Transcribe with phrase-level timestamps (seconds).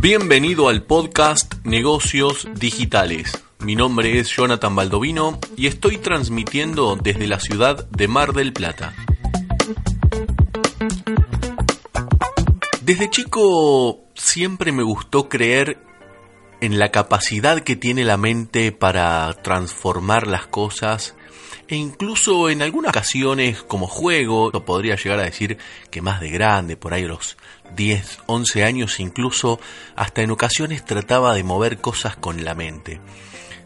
[0.00, 3.44] Bienvenido al podcast Negocios Digitales.
[3.58, 8.94] Mi nombre es Jonathan Baldovino y estoy transmitiendo desde la ciudad de Mar del Plata.
[12.80, 15.78] Desde chico siempre me gustó creer
[16.60, 21.14] en la capacidad que tiene la mente para transformar las cosas
[21.68, 25.58] e incluso en algunas ocasiones como juego, podría llegar a decir
[25.90, 27.36] que más de grande, por ahí a los
[27.76, 29.60] 10, 11 años incluso,
[29.96, 33.00] hasta en ocasiones trataba de mover cosas con la mente.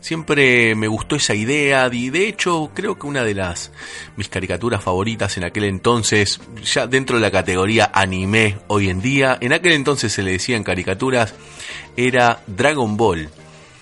[0.00, 3.72] Siempre me gustó esa idea y de hecho creo que una de las
[4.16, 9.38] mis caricaturas favoritas en aquel entonces, ya dentro de la categoría anime hoy en día,
[9.40, 11.34] en aquel entonces se le decían caricaturas,
[11.96, 13.30] era Dragon Ball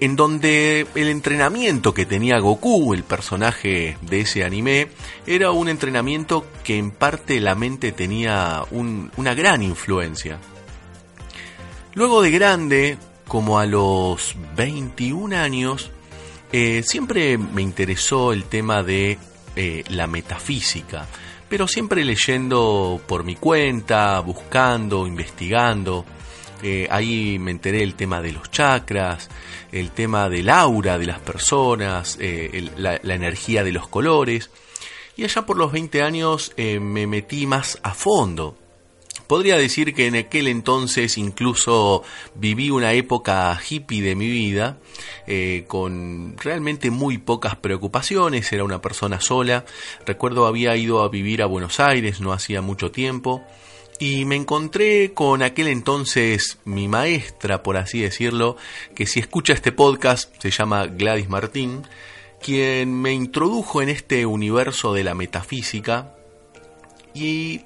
[0.02, 4.88] en donde el entrenamiento que tenía Goku, el personaje de ese anime,
[5.28, 10.40] era un entrenamiento que en parte la mente tenía una gran influencia.
[11.94, 15.92] Luego de grande, como a los 21 años,
[16.50, 19.18] eh, siempre me interesó el tema de
[19.54, 21.06] eh, la metafísica,
[21.48, 26.04] pero siempre leyendo por mi cuenta, buscando, investigando.
[26.62, 29.28] Eh, ahí me enteré del tema de los chakras,
[29.72, 34.50] el tema del aura de las personas, eh, la, energía de los colores.
[35.16, 38.56] Y allá por los 20 años eh, me metí más a fondo.
[39.26, 42.02] Podría decir que en aquel entonces incluso
[42.34, 44.78] viví una época hippie de mi vida,
[45.68, 49.64] con realmente muy pocas preocupaciones, era una persona sola.
[50.04, 53.42] Recuerdo había ido a vivir a Buenos Aires no hacía mucho tiempo
[54.02, 58.56] y me encontré con aquel entonces mi maestra, por así decirlo,
[58.96, 61.84] que si escucha este podcast se llama Gladys Martín,
[62.42, 66.16] quien me introdujo en este universo de la metafísica
[67.14, 67.60] y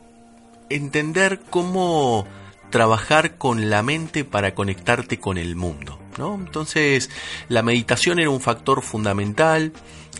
[0.68, 2.26] entender cómo
[2.68, 5.98] trabajar con la mente para conectarte con el mundo.
[6.18, 6.34] ¿no?
[6.34, 7.08] Entonces
[7.48, 9.72] la meditación era un factor fundamental,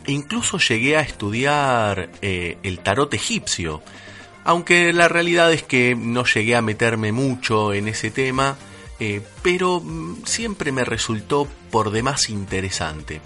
[0.06, 3.82] incluso llegué a estudiar eh, el tarot egipcio,
[4.46, 8.56] aunque la realidad es que no llegué a meterme mucho en ese tema,
[9.00, 13.20] eh, pero mm, siempre me resultó por demás interesante.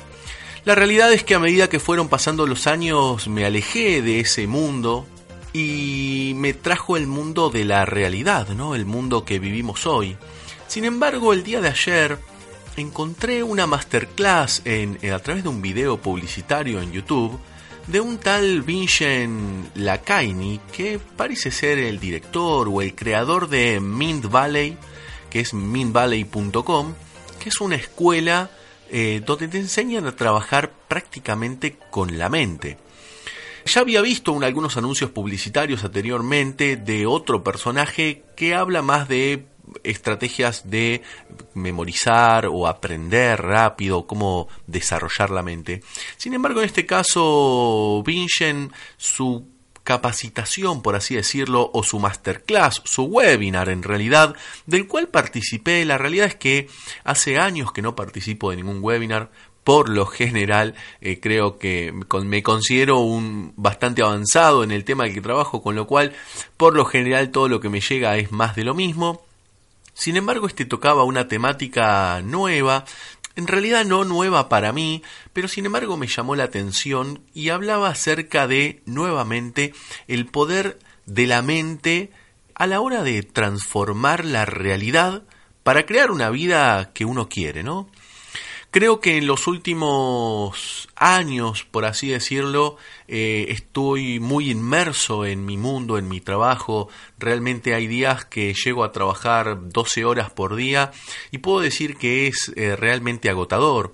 [0.65, 4.47] La realidad es que a medida que fueron pasando los años me alejé de ese
[4.47, 5.07] mundo
[5.53, 8.75] y me trajo el mundo de la realidad, ¿no?
[8.75, 10.17] El mundo que vivimos hoy.
[10.69, 12.19] Sin embargo, el día de ayer
[12.79, 17.39] encontré una masterclass en, a través de un video publicitario en YouTube
[17.91, 24.31] de un tal Vincent Lacaini, que parece ser el director o el creador de Mint
[24.31, 24.77] Valley,
[25.29, 26.95] que es mintvalley.com,
[27.41, 28.51] que es una escuela
[28.91, 32.79] eh, donde te enseñan a trabajar prácticamente con la mente.
[33.67, 39.47] Ya había visto algunos anuncios publicitarios anteriormente de otro personaje que habla más de
[39.85, 41.03] estrategias de
[41.55, 45.83] memorizar o aprender rápido, cómo desarrollar la mente.
[46.17, 49.47] Sin embargo, en este caso, Vincent, su
[49.85, 54.37] capacitación, por así decirlo, o su masterclass, su webinar en realidad,
[54.67, 55.85] del cual participé.
[55.85, 56.69] La realidad es que
[57.05, 59.31] hace años que no participo de ningún webinar.
[59.65, 61.93] Por lo general, eh, creo que
[62.25, 66.15] me considero un bastante avanzado en el tema del que trabajo, con lo cual,
[66.57, 69.23] por lo general, todo lo que me llega es más de lo mismo.
[70.01, 72.87] Sin embargo, este tocaba una temática nueva,
[73.37, 75.03] en realidad no nueva para mí,
[75.35, 79.75] pero sin embargo me llamó la atención y hablaba acerca de, nuevamente,
[80.09, 82.13] el poder de la mente
[82.55, 85.25] a la hora de transformar la realidad
[85.65, 87.91] para crear una vida que uno quiere, ¿no?
[88.73, 92.77] Creo que en los últimos años, por así decirlo,
[93.09, 96.89] eh, estoy muy inmerso en mi mundo, en mi trabajo.
[97.19, 100.93] Realmente hay días que llego a trabajar 12 horas por día
[101.33, 103.93] y puedo decir que es eh, realmente agotador.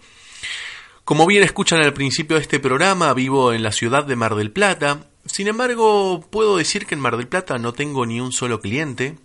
[1.04, 4.50] Como bien escuchan al principio de este programa, vivo en la ciudad de Mar del
[4.50, 5.06] Plata.
[5.24, 9.16] Sin embargo, puedo decir que en Mar del Plata no tengo ni un solo cliente.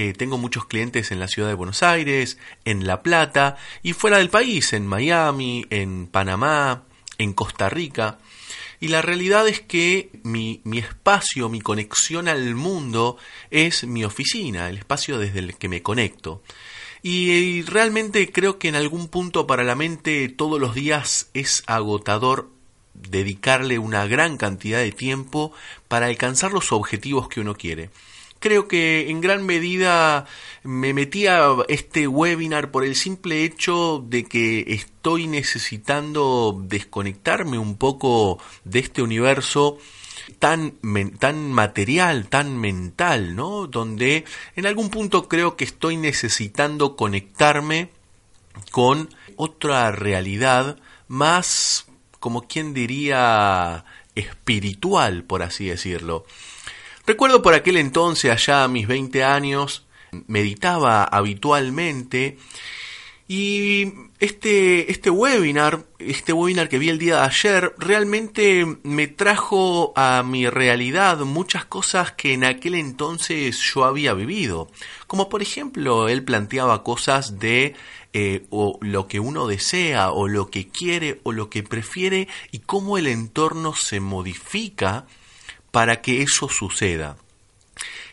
[0.00, 4.18] Eh, tengo muchos clientes en la ciudad de Buenos Aires, en La Plata y fuera
[4.18, 6.84] del país, en Miami, en Panamá,
[7.18, 8.18] en Costa Rica.
[8.78, 13.16] Y la realidad es que mi, mi, espacio, mi conexión al mundo
[13.50, 16.44] es mi oficina, el espacio desde el que me conecto.
[17.02, 22.52] Y, realmente creo que en algún punto para la mente todos los días es agotador
[22.94, 25.50] dedicarle una gran cantidad de tiempo
[25.88, 27.90] para alcanzar los objetivos que uno quiere.
[28.40, 30.26] Creo que en gran medida
[30.62, 37.76] me metí a este webinar por el simple hecho de que estoy necesitando desconectarme un
[37.76, 39.78] poco de este universo
[40.38, 40.74] tan,
[41.18, 43.66] tan material, tan mental, ¿no?
[43.66, 44.24] Donde
[44.54, 47.90] en algún punto creo que estoy necesitando conectarme
[48.70, 51.86] con otra realidad más,
[52.20, 53.84] como quien diría,
[54.14, 56.24] espiritual, por así decirlo.
[57.08, 59.86] Recuerdo por aquel entonces, allá a mis 20 años,
[60.26, 62.36] meditaba habitualmente
[63.26, 69.94] y este, este webinar, este webinar que vi el día de ayer, realmente me trajo
[69.96, 74.68] a mi realidad muchas cosas que en aquel entonces yo había vivido.
[75.06, 77.74] Como por ejemplo, él planteaba cosas de
[78.12, 82.58] eh, o lo que uno desea, o lo que quiere, o lo que prefiere, y
[82.58, 85.06] cómo el entorno se modifica
[85.78, 87.16] para que eso suceda.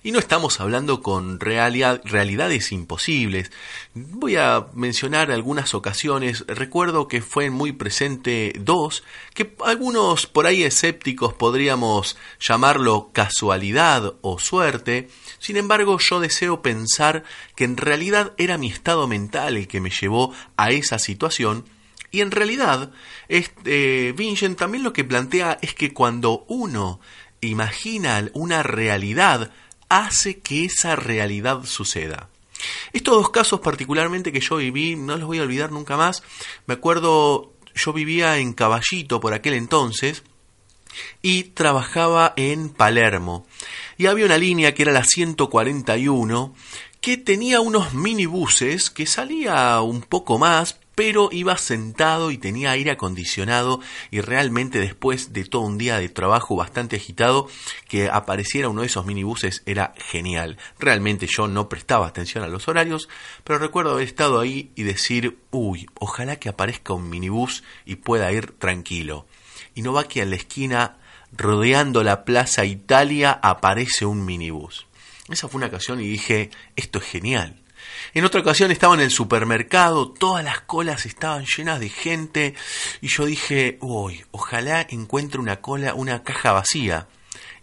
[0.03, 3.51] Y no estamos hablando con realidades imposibles.
[3.95, 6.45] Voy a mencionar algunas ocasiones.
[6.45, 9.03] Recuerdo que fue muy presente dos,
[9.33, 15.09] que algunos por ahí escépticos podríamos llamarlo casualidad o suerte.
[15.39, 17.23] Sin embargo, yo deseo pensar
[17.55, 21.65] que en realidad era mi estado mental el que me llevó a esa situación
[22.15, 22.91] y en realidad,
[23.27, 27.01] este, Vincent también lo que plantea es que cuando uno
[27.41, 29.51] imagina una realidad,
[29.89, 32.29] hace que esa realidad suceda.
[32.93, 36.23] Estos dos casos particularmente que yo viví, no los voy a olvidar nunca más.
[36.65, 40.23] Me acuerdo, yo vivía en Caballito por aquel entonces
[41.21, 43.45] y trabajaba en Palermo.
[43.97, 46.55] Y había una línea que era la 141
[47.01, 52.91] que tenía unos minibuses que salía un poco más, pero iba sentado y tenía aire
[52.91, 53.81] acondicionado
[54.11, 57.47] y realmente después de todo un día de trabajo bastante agitado,
[57.87, 60.57] que apareciera uno de esos minibuses era genial.
[60.79, 63.09] Realmente yo no prestaba atención a los horarios,
[63.43, 68.31] pero recuerdo haber estado ahí y decir, uy, ojalá que aparezca un minibús y pueda
[68.31, 69.27] ir tranquilo.
[69.73, 70.97] Y no va que en la esquina,
[71.33, 74.87] rodeando la Plaza Italia, aparece un minibús.
[75.29, 77.64] Esa fue una ocasión y dije, esto es genial.
[78.13, 82.53] En otra ocasión estaba en el supermercado, todas las colas estaban llenas de gente
[83.01, 87.07] y yo dije, uy, ojalá encuentre una cola, una caja vacía.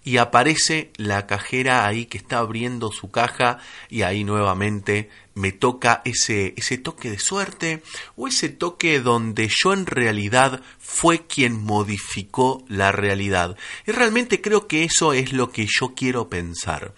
[0.04, 3.58] Y aparece la cajera ahí que está abriendo su caja
[3.88, 7.82] y ahí nuevamente me toca ese, ese toque de suerte
[8.16, 13.56] o ese toque donde yo en realidad fue quien modificó la realidad.
[13.86, 16.94] Y realmente creo que eso es lo que yo quiero pensar.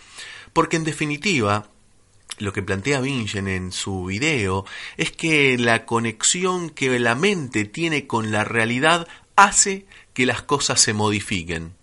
[0.54, 1.68] Porque en definitiva,
[2.38, 4.64] lo que plantea Vincent en su video
[4.96, 9.06] es que la conexión que la mente tiene con la realidad
[9.36, 11.74] hace que las cosas se modifiquen.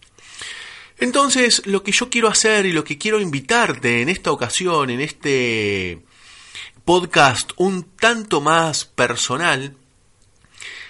[0.97, 5.01] Entonces, lo que yo quiero hacer y lo que quiero invitarte en esta ocasión, en
[5.01, 6.01] este
[6.85, 9.75] podcast un tanto más personal,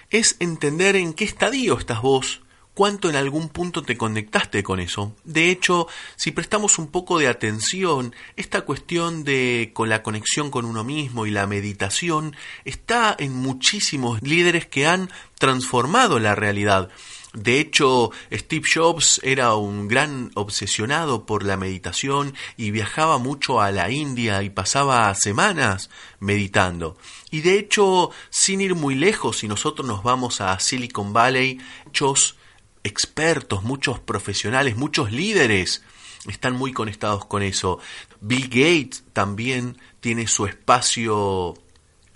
[0.09, 2.42] es entender en qué estadio estás vos
[2.74, 5.16] cuánto en algún punto te conectaste con eso.
[5.24, 10.66] De hecho, si prestamos un poco de atención, esta cuestión de con la conexión con
[10.66, 12.36] uno mismo y la meditación
[12.66, 16.90] está en muchísimos líderes que han transformado la realidad.
[17.34, 23.72] De hecho, Steve Jobs era un gran obsesionado por la meditación y viajaba mucho a
[23.72, 26.98] la India y pasaba semanas meditando.
[27.30, 32.36] Y de hecho, sin ir muy lejos, si nosotros nos vamos a Silicon Valley, muchos
[32.84, 35.84] expertos, muchos profesionales, muchos líderes
[36.28, 37.80] están muy conectados con eso.
[38.20, 41.56] Bill Gates también tiene su espacio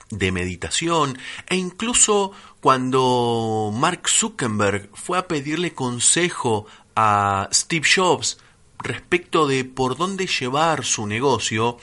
[0.10, 1.18] de meditación
[1.48, 2.32] e incluso
[2.62, 8.38] cuando Mark Zuckerberg fue a pedirle consejo a Steve Jobs
[8.80, 11.78] respecto de por dónde llevar su negocio,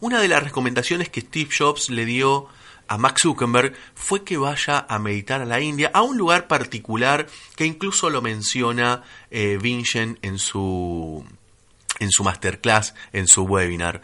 [0.00, 2.48] una de las recomendaciones que Steve Jobs le dio
[2.90, 7.28] a Max Zuckerberg fue que vaya a meditar a la India, a un lugar particular
[7.54, 11.24] que incluso lo menciona eh, Vincent en su,
[12.00, 14.02] en su masterclass, en su webinar.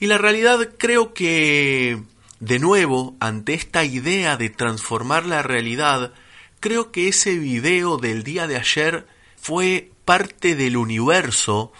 [0.00, 2.02] Y la realidad creo que,
[2.40, 6.12] de nuevo, ante esta idea de transformar la realidad,
[6.58, 11.72] creo que ese video del día de ayer fue parte del universo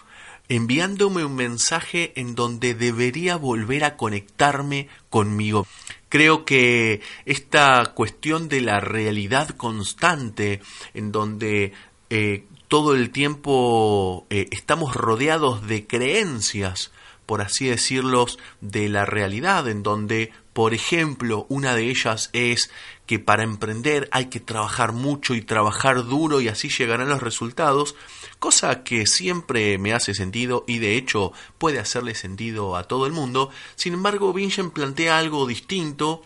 [0.49, 5.67] enviándome un mensaje en donde debería volver a conectarme conmigo.
[6.15, 10.61] Creo que esta cuestión de la realidad constante,
[10.95, 11.73] en donde
[12.09, 16.93] eh, todo el tiempo eh, estamos rodeados de creencias,
[17.27, 22.71] por así decirlos, de la realidad, en donde, por ejemplo, una de ellas es
[23.07, 27.95] que para emprender hay que trabajar mucho y trabajar duro y así llegarán los resultados,
[28.39, 33.13] cosa que siempre me hace sentido y de hecho puede hacerle sentido a todo el
[33.13, 33.51] mundo.
[33.77, 36.23] Sin embargo, Vincent plantea algo distinto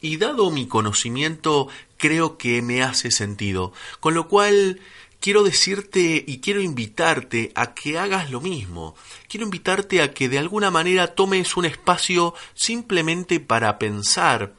[0.00, 4.80] y dado mi conocimiento creo que me hace sentido, con lo cual
[5.20, 8.94] quiero decirte y quiero invitarte a que hagas lo mismo.
[9.28, 14.54] Quiero invitarte a que de alguna manera tomes un espacio simplemente para pensar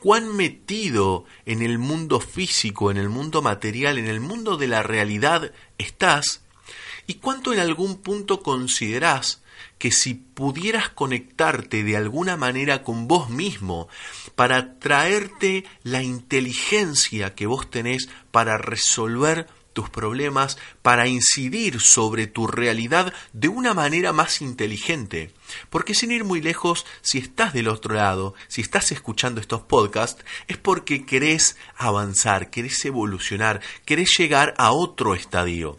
[0.00, 4.82] cuán metido en el mundo físico, en el mundo material, en el mundo de la
[4.82, 6.42] realidad estás
[7.06, 9.42] y cuánto en algún punto consideras
[9.78, 13.88] que si pudieras conectarte de alguna manera con vos mismo
[14.34, 19.48] para traerte la inteligencia que vos tenés para resolver
[19.78, 25.30] tus problemas, para incidir sobre tu realidad de una manera más inteligente.
[25.70, 30.24] Porque sin ir muy lejos, si estás del otro lado, si estás escuchando estos podcasts,
[30.48, 35.78] es porque querés avanzar, querés evolucionar, querés llegar a otro estadio.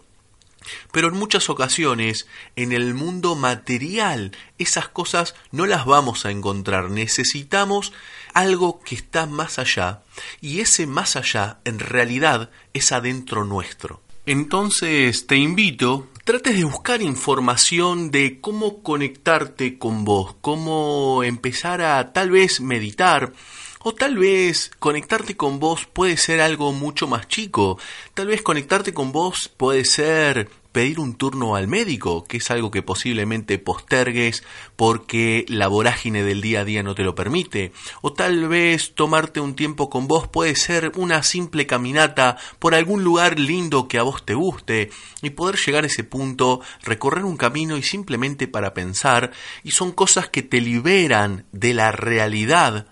[0.91, 6.89] Pero en muchas ocasiones, en el mundo material, esas cosas no las vamos a encontrar.
[6.89, 7.93] Necesitamos
[8.33, 10.03] algo que está más allá,
[10.41, 14.01] y ese más allá, en realidad, es adentro nuestro.
[14.25, 22.13] Entonces te invito, trates de buscar información de cómo conectarte con vos, cómo empezar a
[22.13, 23.33] tal vez meditar,
[23.81, 27.79] o tal vez conectarte con vos puede ser algo mucho más chico.
[28.13, 32.71] Tal vez conectarte con vos puede ser pedir un turno al médico, que es algo
[32.71, 34.43] que posiblemente postergues
[34.75, 37.71] porque la vorágine del día a día no te lo permite,
[38.01, 43.03] o tal vez tomarte un tiempo con vos puede ser una simple caminata por algún
[43.03, 47.38] lugar lindo que a vos te guste y poder llegar a ese punto, recorrer un
[47.38, 49.31] camino y simplemente para pensar,
[49.63, 52.88] y son cosas que te liberan de la realidad.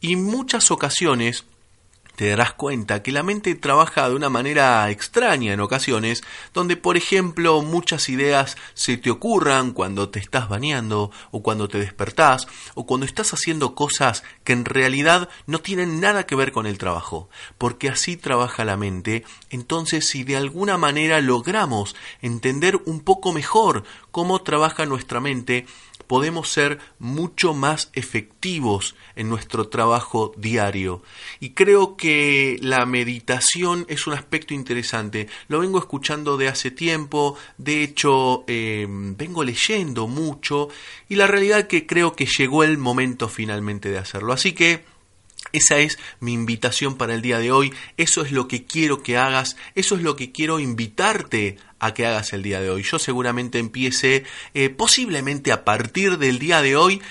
[0.00, 1.44] Y muchas ocasiones
[2.16, 6.96] te darás cuenta que la mente trabaja de una manera extraña en ocasiones, donde por
[6.96, 12.86] ejemplo muchas ideas se te ocurran cuando te estás bañando, o cuando te despertás, o
[12.86, 17.28] cuando estás haciendo cosas que en realidad no tienen nada que ver con el trabajo,
[17.58, 23.84] porque así trabaja la mente, entonces si de alguna manera logramos entender un poco mejor
[24.10, 25.66] cómo trabaja nuestra mente,
[26.06, 31.02] podemos ser mucho más efectivos en nuestro trabajo diario.
[31.40, 35.28] Y creo que la meditación es un aspecto interesante.
[35.48, 40.68] Lo vengo escuchando de hace tiempo, de hecho eh, vengo leyendo mucho
[41.08, 44.32] y la realidad es que creo que llegó el momento finalmente de hacerlo.
[44.32, 44.84] Así que
[45.52, 49.18] esa es mi invitación para el día de hoy, eso es lo que quiero que
[49.18, 52.84] hagas, eso es lo que quiero invitarte a que hagas el día de hoy.
[52.84, 57.02] Yo seguramente empiece eh, posiblemente a partir del día de hoy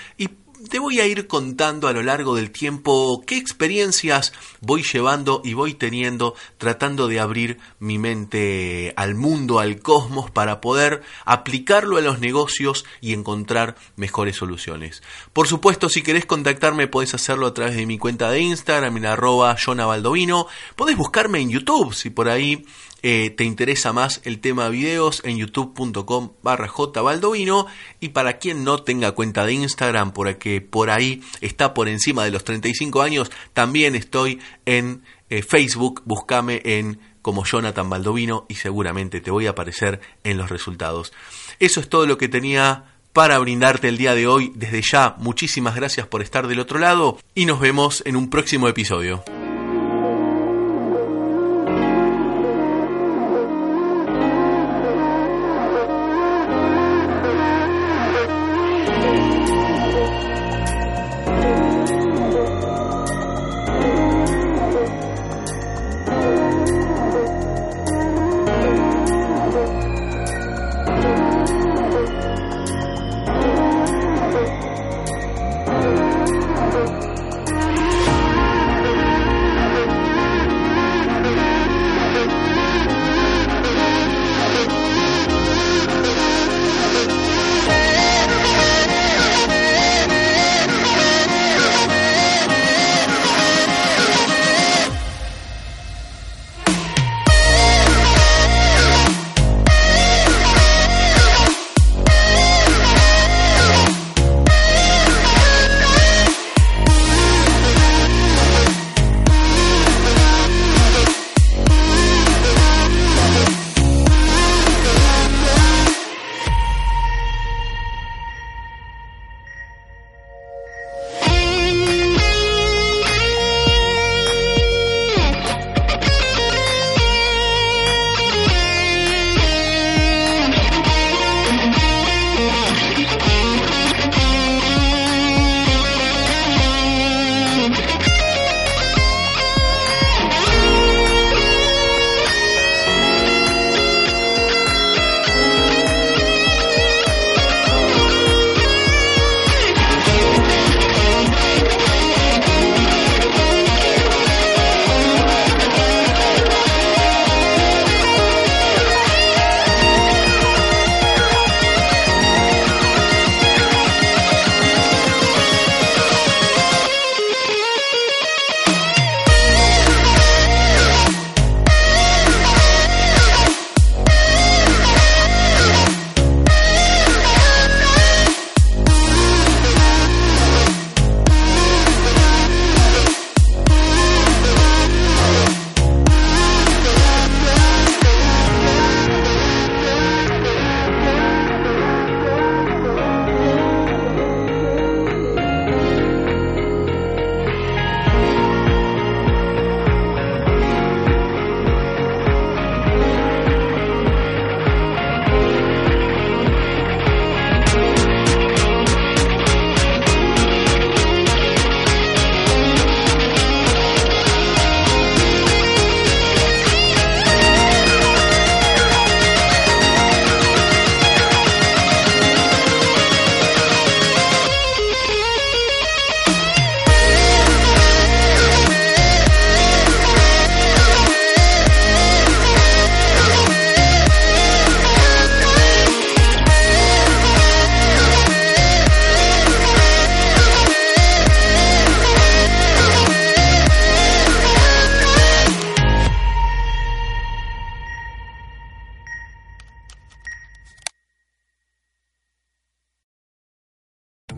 [0.70, 5.54] te voy a ir contando a lo largo del tiempo qué experiencias voy llevando y
[5.54, 12.02] voy teniendo tratando de abrir mi mente al mundo, al cosmos, para poder aplicarlo a
[12.02, 15.02] los negocios y encontrar mejores soluciones.
[15.34, 19.06] Por supuesto, si querés contactarme, podés hacerlo a través de mi cuenta de Instagram, en
[19.06, 20.48] arroba Baldovino.
[20.76, 22.66] Podés buscarme en YouTube, si por ahí
[23.04, 27.68] eh, te interesa más el tema videos en youtube.com barra jbaldovino.
[28.00, 32.32] Y para quien no tenga cuenta de Instagram porque por ahí está por encima de
[32.32, 36.02] los 35 años también estoy en eh, Facebook.
[36.06, 41.14] Búscame en como Jonathan Baldovino y seguramente te voy a aparecer en los resultados.
[41.60, 44.52] Eso es todo lo que tenía para brindarte el día de hoy.
[44.56, 48.68] Desde ya muchísimas gracias por estar del otro lado y nos vemos en un próximo
[48.68, 49.24] episodio